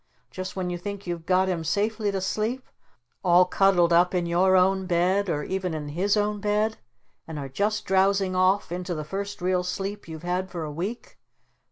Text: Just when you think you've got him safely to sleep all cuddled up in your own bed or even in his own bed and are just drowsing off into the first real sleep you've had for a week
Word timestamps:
Just 0.31 0.55
when 0.55 0.71
you 0.71 0.79
think 0.79 1.05
you've 1.05 1.27
got 1.27 1.47
him 1.47 1.63
safely 1.63 2.11
to 2.11 2.21
sleep 2.21 2.65
all 3.23 3.45
cuddled 3.45 3.93
up 3.93 4.15
in 4.15 4.25
your 4.25 4.55
own 4.57 4.87
bed 4.87 5.29
or 5.29 5.43
even 5.43 5.75
in 5.75 5.89
his 5.89 6.17
own 6.17 6.39
bed 6.41 6.77
and 7.27 7.37
are 7.37 7.47
just 7.47 7.85
drowsing 7.85 8.35
off 8.35 8.71
into 8.71 8.95
the 8.95 9.03
first 9.03 9.43
real 9.43 9.61
sleep 9.61 10.07
you've 10.07 10.23
had 10.23 10.49
for 10.49 10.63
a 10.63 10.71
week 10.71 11.19